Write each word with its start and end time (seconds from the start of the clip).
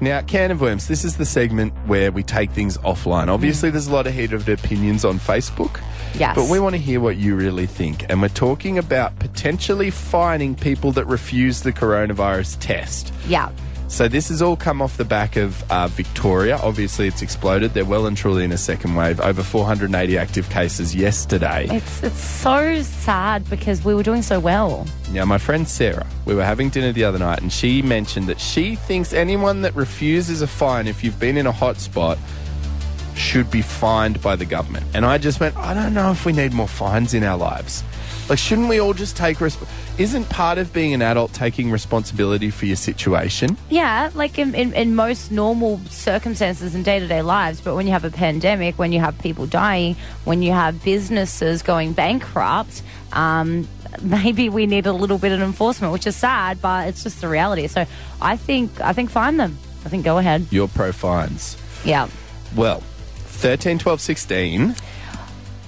Now, 0.00 0.22
Can 0.22 0.50
of 0.50 0.60
Worms, 0.62 0.88
this 0.88 1.04
is 1.04 1.18
the 1.18 1.26
segment 1.26 1.74
where 1.86 2.10
we 2.10 2.22
take 2.22 2.50
things 2.52 2.78
offline. 2.78 3.28
Obviously, 3.28 3.68
mm. 3.68 3.72
there's 3.72 3.86
a 3.86 3.92
lot 3.92 4.06
of 4.06 4.14
heated 4.14 4.48
opinions 4.48 5.04
on 5.04 5.18
Facebook. 5.18 5.80
Yes. 6.14 6.34
But 6.34 6.48
we 6.48 6.58
want 6.58 6.74
to 6.74 6.80
hear 6.80 7.00
what 7.00 7.18
you 7.18 7.36
really 7.36 7.66
think. 7.66 8.06
And 8.08 8.22
we're 8.22 8.28
talking 8.28 8.78
about 8.78 9.18
potentially 9.18 9.90
fining 9.90 10.54
people 10.54 10.92
that 10.92 11.04
refuse 11.06 11.62
the 11.62 11.72
coronavirus 11.72 12.56
test. 12.60 13.12
Yeah. 13.28 13.50
So 13.90 14.06
this 14.06 14.28
has 14.28 14.40
all 14.40 14.56
come 14.56 14.80
off 14.80 14.96
the 14.96 15.04
back 15.04 15.34
of 15.34 15.68
uh, 15.68 15.88
Victoria. 15.88 16.56
Obviously, 16.58 17.08
it's 17.08 17.22
exploded. 17.22 17.74
They're 17.74 17.84
well 17.84 18.06
and 18.06 18.16
truly 18.16 18.44
in 18.44 18.52
a 18.52 18.56
second 18.56 18.94
wave. 18.94 19.20
Over 19.20 19.42
480 19.42 20.16
active 20.16 20.48
cases 20.48 20.94
yesterday. 20.94 21.66
It's 21.68 22.02
it's 22.04 22.20
so 22.20 22.82
sad 22.82 23.50
because 23.50 23.84
we 23.84 23.92
were 23.92 24.04
doing 24.04 24.22
so 24.22 24.38
well. 24.38 24.86
Now, 25.10 25.24
my 25.24 25.38
friend 25.38 25.68
Sarah, 25.68 26.06
we 26.24 26.36
were 26.36 26.44
having 26.44 26.70
dinner 26.70 26.92
the 26.92 27.02
other 27.02 27.18
night, 27.18 27.42
and 27.42 27.52
she 27.52 27.82
mentioned 27.82 28.28
that 28.28 28.40
she 28.40 28.76
thinks 28.76 29.12
anyone 29.12 29.62
that 29.62 29.74
refuses 29.74 30.40
a 30.40 30.46
fine 30.46 30.86
if 30.86 31.02
you've 31.02 31.18
been 31.18 31.36
in 31.36 31.48
a 31.48 31.52
hotspot 31.52 32.16
should 33.16 33.50
be 33.50 33.60
fined 33.60 34.22
by 34.22 34.36
the 34.36 34.46
government. 34.46 34.86
And 34.94 35.04
I 35.04 35.18
just 35.18 35.40
went, 35.40 35.56
I 35.56 35.74
don't 35.74 35.94
know 35.94 36.12
if 36.12 36.24
we 36.24 36.32
need 36.32 36.52
more 36.52 36.68
fines 36.68 37.12
in 37.12 37.24
our 37.24 37.36
lives. 37.36 37.82
Like, 38.30 38.38
shouldn't 38.38 38.68
we 38.68 38.78
all 38.78 38.94
just 38.94 39.16
take 39.16 39.38
resp- 39.38 39.66
Isn't 39.98 40.28
part 40.28 40.56
of 40.58 40.72
being 40.72 40.94
an 40.94 41.02
adult 41.02 41.32
taking 41.32 41.72
responsibility 41.72 42.50
for 42.50 42.64
your 42.64 42.76
situation? 42.76 43.56
Yeah, 43.70 44.10
like 44.14 44.38
in, 44.38 44.54
in, 44.54 44.72
in 44.72 44.94
most 44.94 45.32
normal 45.32 45.78
circumstances 45.90 46.76
in 46.76 46.84
day 46.84 47.00
to 47.00 47.08
day 47.08 47.22
lives. 47.22 47.60
But 47.60 47.74
when 47.74 47.86
you 47.86 47.92
have 47.92 48.04
a 48.04 48.10
pandemic, 48.10 48.78
when 48.78 48.92
you 48.92 49.00
have 49.00 49.18
people 49.18 49.46
dying, 49.46 49.96
when 50.24 50.42
you 50.42 50.52
have 50.52 50.84
businesses 50.84 51.62
going 51.62 51.92
bankrupt, 51.92 52.82
um, 53.12 53.66
maybe 54.00 54.48
we 54.48 54.64
need 54.66 54.86
a 54.86 54.92
little 54.92 55.18
bit 55.18 55.32
of 55.32 55.40
enforcement, 55.40 55.92
which 55.92 56.06
is 56.06 56.14
sad, 56.14 56.62
but 56.62 56.86
it's 56.86 57.02
just 57.02 57.20
the 57.20 57.28
reality. 57.28 57.66
So 57.66 57.84
I 58.22 58.36
think 58.36 58.80
I 58.80 58.92
think 58.92 59.10
fine 59.10 59.38
them. 59.38 59.58
I 59.84 59.88
think 59.88 60.04
go 60.04 60.18
ahead. 60.18 60.46
Your 60.52 60.68
pro 60.68 60.92
fines. 60.92 61.56
Yeah. 61.84 62.06
Well, 62.54 62.80
13, 63.40 63.78
12, 63.78 64.00
16. 64.00 64.76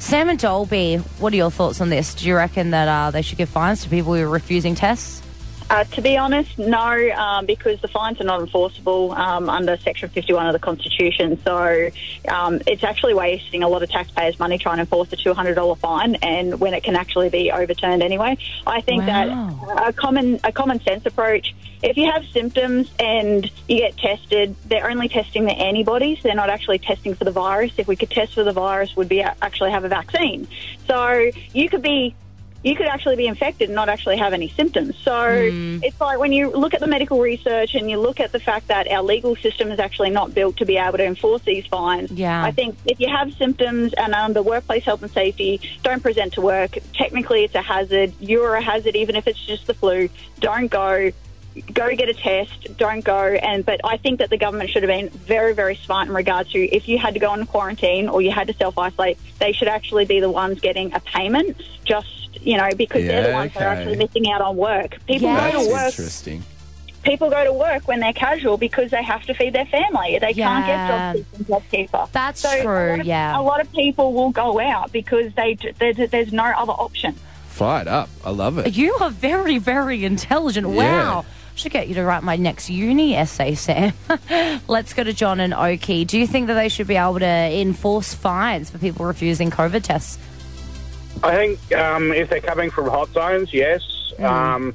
Sam 0.00 0.30
and 0.30 0.38
Dolby, 0.38 0.96
what 1.18 1.34
are 1.34 1.36
your 1.36 1.50
thoughts 1.50 1.82
on 1.82 1.90
this? 1.90 2.14
Do 2.14 2.26
you 2.26 2.34
reckon 2.34 2.70
that 2.70 2.88
uh, 2.88 3.10
they 3.10 3.20
should 3.20 3.36
give 3.36 3.50
fines 3.50 3.82
to 3.82 3.90
people 3.90 4.14
who 4.14 4.22
are 4.22 4.28
refusing 4.28 4.74
tests? 4.74 5.22
Uh, 5.70 5.84
to 5.84 6.02
be 6.02 6.16
honest, 6.16 6.58
no, 6.58 7.10
um, 7.12 7.46
because 7.46 7.80
the 7.80 7.86
fines 7.86 8.20
are 8.20 8.24
not 8.24 8.40
enforceable 8.40 9.12
um, 9.12 9.48
under 9.48 9.76
Section 9.76 10.08
51 10.08 10.48
of 10.48 10.52
the 10.52 10.58
Constitution. 10.58 11.40
So 11.44 11.90
um, 12.28 12.60
it's 12.66 12.82
actually 12.82 13.14
wasting 13.14 13.62
a 13.62 13.68
lot 13.68 13.84
of 13.84 13.88
taxpayers' 13.88 14.36
money 14.40 14.58
trying 14.58 14.78
to 14.78 14.80
enforce 14.80 15.12
a 15.12 15.16
$200 15.16 15.78
fine, 15.78 16.16
and 16.16 16.58
when 16.58 16.74
it 16.74 16.82
can 16.82 16.96
actually 16.96 17.28
be 17.28 17.52
overturned 17.52 18.02
anyway. 18.02 18.36
I 18.66 18.80
think 18.80 19.06
Wow. 19.06 19.76
that 19.76 19.88
a 19.88 19.92
common 19.92 20.40
a 20.42 20.50
common 20.50 20.80
sense 20.80 21.06
approach. 21.06 21.54
If 21.84 21.96
you 21.96 22.10
have 22.10 22.26
symptoms 22.26 22.90
and 22.98 23.48
you 23.68 23.78
get 23.78 23.96
tested, 23.96 24.56
they're 24.66 24.90
only 24.90 25.08
testing 25.08 25.44
the 25.44 25.52
antibodies. 25.52 26.18
They're 26.24 26.34
not 26.34 26.50
actually 26.50 26.80
testing 26.80 27.14
for 27.14 27.24
the 27.24 27.30
virus. 27.30 27.72
If 27.78 27.86
we 27.86 27.94
could 27.94 28.10
test 28.10 28.34
for 28.34 28.42
the 28.42 28.52
virus, 28.52 28.96
would 28.96 29.08
be 29.08 29.22
actually 29.22 29.70
have 29.70 29.84
a 29.84 29.88
vaccine. 29.88 30.48
So 30.88 31.30
you 31.54 31.68
could 31.68 31.82
be 31.82 32.16
you 32.62 32.76
could 32.76 32.86
actually 32.86 33.16
be 33.16 33.26
infected 33.26 33.68
and 33.68 33.74
not 33.74 33.88
actually 33.88 34.18
have 34.18 34.32
any 34.32 34.48
symptoms. 34.48 34.96
So 34.98 35.50
hmm. 35.50 35.78
it's 35.82 35.98
like 36.00 36.18
when 36.18 36.32
you 36.32 36.50
look 36.50 36.74
at 36.74 36.80
the 36.80 36.86
medical 36.86 37.20
research 37.20 37.74
and 37.74 37.90
you 37.90 37.98
look 37.98 38.20
at 38.20 38.32
the 38.32 38.40
fact 38.40 38.68
that 38.68 38.90
our 38.90 39.02
legal 39.02 39.34
system 39.36 39.70
is 39.70 39.78
actually 39.78 40.10
not 40.10 40.34
built 40.34 40.58
to 40.58 40.66
be 40.66 40.76
able 40.76 40.98
to 40.98 41.04
enforce 41.04 41.42
these 41.42 41.66
fines. 41.66 42.10
Yeah. 42.10 42.42
I 42.42 42.50
think 42.50 42.76
if 42.84 43.00
you 43.00 43.08
have 43.08 43.32
symptoms 43.34 43.94
and 43.94 44.14
under 44.14 44.42
workplace 44.42 44.84
health 44.84 45.02
and 45.02 45.10
safety, 45.10 45.60
don't 45.82 46.02
present 46.02 46.34
to 46.34 46.42
work. 46.42 46.76
Technically, 46.92 47.44
it's 47.44 47.54
a 47.54 47.62
hazard. 47.62 48.12
You're 48.20 48.54
a 48.54 48.62
hazard, 48.62 48.94
even 48.94 49.16
if 49.16 49.26
it's 49.26 49.44
just 49.44 49.66
the 49.66 49.74
flu. 49.74 50.08
Don't 50.40 50.68
go. 50.68 51.12
Go 51.72 51.94
get 51.96 52.08
a 52.08 52.14
test. 52.14 52.76
Don't 52.76 53.02
go. 53.04 53.18
And 53.34 53.66
but 53.66 53.80
I 53.84 53.96
think 53.96 54.20
that 54.20 54.30
the 54.30 54.36
government 54.36 54.70
should 54.70 54.82
have 54.84 54.88
been 54.88 55.08
very, 55.10 55.52
very 55.52 55.74
smart 55.74 56.06
in 56.08 56.14
regards 56.14 56.52
to 56.52 56.58
if 56.60 56.86
you 56.86 56.96
had 56.96 57.14
to 57.14 57.20
go 57.20 57.30
on 57.30 57.44
quarantine 57.46 58.08
or 58.08 58.22
you 58.22 58.30
had 58.30 58.46
to 58.46 58.54
self 58.54 58.78
isolate, 58.78 59.18
they 59.40 59.52
should 59.52 59.66
actually 59.68 60.04
be 60.04 60.20
the 60.20 60.30
ones 60.30 60.60
getting 60.60 60.92
a 60.94 61.00
payment. 61.00 61.60
Just 61.84 62.06
you 62.46 62.56
know 62.56 62.68
because 62.76 63.04
they're 63.04 63.22
the 63.24 63.28
Yeah, 63.30 63.34
ones 63.34 63.52
that 63.54 63.62
are 63.64 63.68
actually 63.74 63.96
missing 63.96 64.30
out 64.30 64.40
on 64.40 64.56
work. 64.56 64.98
People 65.06 65.28
Yeah. 65.28 65.50
go 65.52 65.64
to 65.64 65.70
work 65.72 65.86
interesting. 65.86 66.44
people 67.02 67.30
go 67.30 67.42
to 67.44 67.52
work 67.52 67.88
when 67.88 67.98
they're 67.98 68.12
casual 68.12 68.56
because 68.56 68.90
they 68.92 69.02
have 69.02 69.24
to 69.24 69.34
feed 69.34 69.52
their 69.54 69.64
family. 69.66 70.18
They 70.20 70.34
can't 70.34 70.66
get 70.66 70.76
Yeah. 70.76 71.14
job 71.48 71.62
seekers. 71.70 72.08
That's 72.12 72.40
so 72.40 72.62
true, 72.62 72.70
A 72.72 72.90
lot 72.90 73.00
of, 73.00 73.06
yeah. 73.06 73.40
a 73.40 73.42
lot 73.42 73.60
of 73.60 73.72
people 73.72 74.12
will 74.12 74.30
go 74.30 74.60
out 74.60 74.92
because 74.92 75.32
they 75.34 75.56
there's, 75.80 75.96
there's 76.10 76.32
no 76.32 76.44
other 76.44 76.72
option. 76.72 77.16
Fired 77.48 77.88
up. 77.88 78.08
I 78.24 78.30
love 78.30 78.58
it. 78.58 78.76
You 78.76 78.94
are 79.00 79.10
very, 79.10 79.58
very 79.58 80.04
intelligent. 80.04 80.68
Yeah. 80.68 80.74
Wow. 80.76 81.24
Should 81.60 81.72
get 81.72 81.88
you 81.88 81.94
to 81.96 82.04
write 82.04 82.22
my 82.22 82.36
next 82.36 82.70
uni 82.70 83.14
essay, 83.14 83.54
Sam. 83.54 83.92
Let's 84.66 84.94
go 84.94 85.04
to 85.04 85.12
John 85.12 85.40
and 85.40 85.52
Oki. 85.52 86.06
Do 86.06 86.18
you 86.18 86.26
think 86.26 86.46
that 86.46 86.54
they 86.54 86.70
should 86.70 86.86
be 86.86 86.96
able 86.96 87.18
to 87.18 87.26
enforce 87.26 88.14
fines 88.14 88.70
for 88.70 88.78
people 88.78 89.04
refusing 89.04 89.50
COVID 89.50 89.82
tests? 89.82 90.18
I 91.22 91.34
think 91.34 91.72
um, 91.74 92.12
if 92.12 92.30
they're 92.30 92.40
coming 92.40 92.70
from 92.70 92.88
hot 92.88 93.10
zones, 93.10 93.52
yes. 93.52 93.82
Um, 94.20 94.72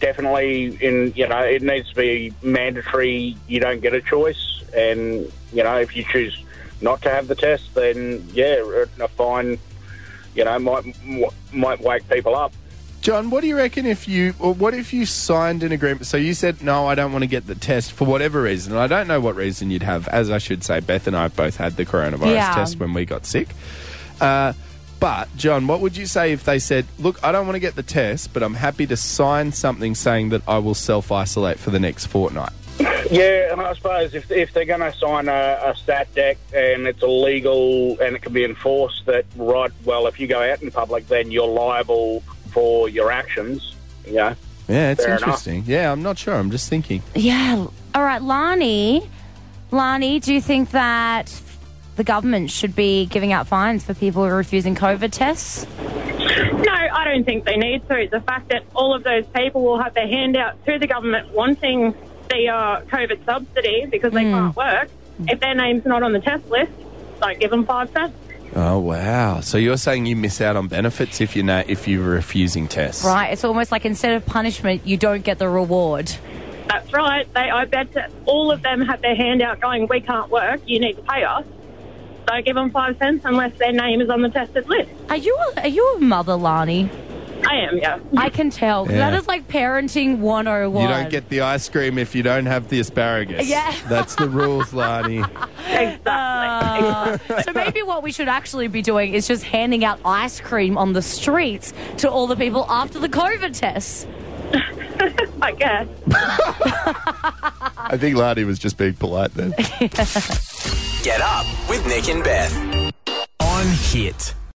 definitely, 0.00 0.76
in 0.84 1.12
you 1.14 1.28
know, 1.28 1.42
it 1.42 1.62
needs 1.62 1.88
to 1.90 1.94
be 1.94 2.34
mandatory. 2.42 3.36
You 3.46 3.60
don't 3.60 3.80
get 3.80 3.94
a 3.94 4.00
choice, 4.00 4.64
and 4.76 5.32
you 5.52 5.62
know, 5.62 5.78
if 5.78 5.94
you 5.94 6.02
choose 6.02 6.36
not 6.80 7.02
to 7.02 7.10
have 7.10 7.28
the 7.28 7.36
test, 7.36 7.72
then 7.76 8.26
yeah, 8.32 8.84
a 8.98 9.06
fine, 9.06 9.60
you 10.34 10.44
know, 10.44 10.58
might 10.58 10.92
might 11.52 11.80
wake 11.80 12.08
people 12.08 12.34
up. 12.34 12.52
John, 13.00 13.30
what 13.30 13.40
do 13.40 13.46
you 13.46 13.56
reckon 13.56 13.86
if 13.86 14.06
you, 14.06 14.34
or 14.38 14.52
what 14.52 14.74
if 14.74 14.92
you 14.92 15.06
signed 15.06 15.62
an 15.62 15.72
agreement? 15.72 16.04
So 16.06 16.18
you 16.18 16.34
said, 16.34 16.62
no, 16.62 16.86
I 16.86 16.94
don't 16.94 17.12
want 17.12 17.22
to 17.22 17.28
get 17.28 17.46
the 17.46 17.54
test 17.54 17.92
for 17.92 18.04
whatever 18.04 18.42
reason. 18.42 18.76
I 18.76 18.88
don't 18.88 19.08
know 19.08 19.20
what 19.20 19.36
reason 19.36 19.70
you'd 19.70 19.82
have. 19.82 20.06
As 20.08 20.30
I 20.30 20.36
should 20.36 20.62
say, 20.62 20.80
Beth 20.80 21.06
and 21.06 21.16
I 21.16 21.28
both 21.28 21.56
had 21.56 21.76
the 21.76 21.86
coronavirus 21.86 22.34
Yeah. 22.34 22.54
test 22.54 22.78
when 22.78 22.92
we 22.92 23.06
got 23.06 23.24
sick. 23.24 23.48
Uh, 24.20 24.52
but, 24.98 25.34
John, 25.34 25.66
what 25.66 25.80
would 25.80 25.96
you 25.96 26.04
say 26.04 26.32
if 26.32 26.44
they 26.44 26.58
said, 26.58 26.84
look, 26.98 27.18
I 27.24 27.32
don't 27.32 27.46
want 27.46 27.56
to 27.56 27.60
get 27.60 27.74
the 27.74 27.82
test, 27.82 28.34
but 28.34 28.42
I'm 28.42 28.52
happy 28.52 28.86
to 28.88 28.98
sign 28.98 29.52
something 29.52 29.94
saying 29.94 30.28
that 30.28 30.42
I 30.46 30.58
will 30.58 30.74
self 30.74 31.10
isolate 31.10 31.58
for 31.58 31.70
the 31.70 31.80
next 31.80 32.06
fortnight? 32.06 32.52
Yeah, 33.10 33.50
and 33.50 33.62
I 33.62 33.72
suppose 33.74 34.14
if, 34.14 34.30
if 34.30 34.52
they're 34.52 34.66
going 34.66 34.80
to 34.80 34.92
sign 34.98 35.28
a, 35.28 35.58
a 35.64 35.74
stat 35.74 36.08
dec 36.14 36.36
and 36.52 36.86
it's 36.86 37.02
illegal 37.02 37.98
and 37.98 38.14
it 38.14 38.20
can 38.20 38.34
be 38.34 38.44
enforced, 38.44 39.06
that 39.06 39.24
right, 39.36 39.72
well, 39.84 40.06
if 40.06 40.20
you 40.20 40.26
go 40.26 40.42
out 40.42 40.62
in 40.62 40.70
public, 40.70 41.08
then 41.08 41.30
you're 41.30 41.46
liable 41.48 42.22
for 42.50 42.88
your 42.88 43.10
actions. 43.10 43.74
You 44.06 44.14
know, 44.14 44.34
Yeah, 44.68 44.90
it's 44.90 45.00
Fair 45.04 45.16
enough. 45.16 45.22
interesting. 45.22 45.64
Yeah, 45.66 45.92
I'm 45.92 46.02
not 46.02 46.18
sure. 46.18 46.34
I'm 46.34 46.50
just 46.50 46.68
thinking. 46.68 47.02
Yeah. 47.14 47.66
All 47.94 48.02
right, 48.02 48.22
Lani. 48.22 49.08
Lani, 49.70 50.20
do 50.20 50.34
you 50.34 50.40
think 50.40 50.70
that 50.70 51.32
the 51.96 52.04
government 52.04 52.50
should 52.50 52.74
be 52.74 53.06
giving 53.06 53.32
out 53.32 53.46
fines 53.46 53.84
for 53.84 53.94
people 53.94 54.22
who 54.22 54.28
are 54.30 54.36
refusing 54.36 54.74
COVID 54.74 55.10
tests? 55.12 55.66
No, 56.18 56.72
I 56.72 57.04
don't 57.04 57.24
think 57.24 57.44
they 57.44 57.56
need 57.56 57.86
to. 57.88 58.08
The 58.10 58.20
fact 58.20 58.48
that 58.50 58.64
all 58.74 58.94
of 58.94 59.02
those 59.04 59.26
people 59.28 59.62
will 59.62 59.80
have 59.82 59.94
their 59.94 60.06
hand 60.08 60.36
out 60.36 60.64
to 60.66 60.78
the 60.78 60.86
government 60.86 61.32
wanting 61.32 61.94
the 62.28 62.48
uh, 62.48 62.80
COVID 62.82 63.24
subsidy 63.24 63.86
because 63.86 64.12
they 64.12 64.22
can't 64.22 64.54
work, 64.56 64.88
if 65.28 65.40
their 65.40 65.54
name's 65.54 65.84
not 65.84 66.02
on 66.02 66.12
the 66.12 66.20
test 66.20 66.48
list, 66.48 66.70
don't 67.20 67.38
give 67.40 67.50
them 67.50 67.64
five 67.66 67.90
cents. 67.90 68.14
Oh, 68.54 68.78
wow. 68.78 69.40
So 69.40 69.58
you're 69.58 69.76
saying 69.76 70.06
you 70.06 70.16
miss 70.16 70.40
out 70.40 70.56
on 70.56 70.66
benefits 70.68 71.20
if 71.20 71.36
you're, 71.36 71.44
na- 71.44 71.62
if 71.66 71.86
you're 71.86 72.02
refusing 72.02 72.66
tests? 72.66 73.04
Right. 73.04 73.32
It's 73.32 73.44
almost 73.44 73.70
like 73.70 73.84
instead 73.84 74.14
of 74.14 74.26
punishment, 74.26 74.86
you 74.86 74.96
don't 74.96 75.22
get 75.22 75.38
the 75.38 75.48
reward. 75.48 76.12
That's 76.68 76.92
right. 76.92 77.32
They, 77.34 77.50
I 77.50 77.64
bet 77.64 77.92
that 77.92 78.10
all 78.26 78.50
of 78.50 78.62
them 78.62 78.80
have 78.82 79.02
their 79.02 79.14
hand 79.14 79.42
out 79.42 79.60
going, 79.60 79.86
we 79.88 80.00
can't 80.00 80.30
work, 80.30 80.60
you 80.66 80.80
need 80.80 80.94
to 80.94 81.02
pay 81.02 81.22
us. 81.24 81.44
Don't 82.26 82.44
give 82.44 82.54
them 82.54 82.70
five 82.70 82.96
cents 82.98 83.24
unless 83.24 83.56
their 83.58 83.72
name 83.72 84.00
is 84.00 84.08
on 84.10 84.22
the 84.22 84.28
tested 84.28 84.68
list. 84.68 84.90
Are 85.08 85.16
you 85.16 85.36
a, 85.56 85.62
are 85.62 85.68
you 85.68 85.94
a 85.96 86.00
mother, 86.00 86.34
Lani? 86.36 86.88
I 87.46 87.56
am, 87.56 87.78
yeah. 87.78 87.98
I 88.16 88.30
can 88.30 88.50
tell. 88.50 88.86
Yeah. 88.86 88.98
That 88.98 89.14
is 89.14 89.26
like 89.26 89.48
parenting 89.48 90.18
101. 90.18 90.82
You 90.82 90.88
don't 90.88 91.10
get 91.10 91.28
the 91.28 91.42
ice 91.42 91.68
cream 91.68 91.98
if 91.98 92.14
you 92.14 92.22
don't 92.22 92.46
have 92.46 92.68
the 92.68 92.80
asparagus. 92.80 93.48
Yeah. 93.48 93.74
That's 93.88 94.14
the 94.14 94.28
rules, 94.28 94.72
Lani. 94.72 95.18
Exactly. 95.18 96.00
Uh, 96.06 97.18
so 97.42 97.52
maybe 97.52 97.82
what 97.82 98.02
we 98.02 98.12
should 98.12 98.28
actually 98.28 98.68
be 98.68 98.82
doing 98.82 99.14
is 99.14 99.26
just 99.26 99.44
handing 99.44 99.84
out 99.84 100.00
ice 100.04 100.40
cream 100.40 100.76
on 100.78 100.92
the 100.92 101.02
streets 101.02 101.72
to 101.98 102.10
all 102.10 102.26
the 102.26 102.36
people 102.36 102.66
after 102.68 102.98
the 102.98 103.08
COVID 103.08 103.58
tests. 103.58 104.06
I 105.42 105.52
guess. 105.52 105.88
I 107.76 107.96
think 107.96 108.16
Lani 108.16 108.44
was 108.44 108.58
just 108.58 108.76
being 108.76 108.94
polite 108.94 109.32
then. 109.34 109.50
Get 111.02 111.20
up 111.20 111.46
with 111.68 111.86
Nick 111.86 112.08
and 112.08 112.22
Beth. 112.22 112.54
On 113.40 113.66
Hit. 113.66 114.34